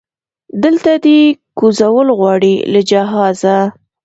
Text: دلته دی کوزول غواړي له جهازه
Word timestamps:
دلته 0.63 0.91
دی 1.05 1.19
کوزول 1.59 2.07
غواړي 2.19 2.53
له 2.73 2.81
جهازه 2.89 3.57